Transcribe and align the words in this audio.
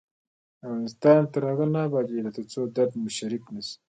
افغانستان 0.65 1.19
تر 1.33 1.41
هغو 1.49 1.65
نه 1.75 1.79
ابادیږي، 1.87 2.31
ترڅو 2.37 2.61
درد 2.75 2.91
مو 3.01 3.09
شریک 3.17 3.43
نشي. 3.55 3.75